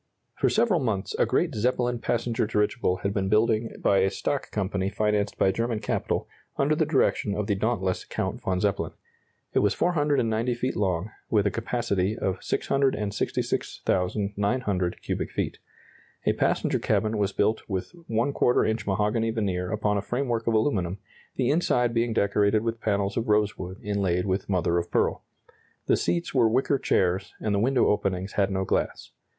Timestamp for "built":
17.31-17.61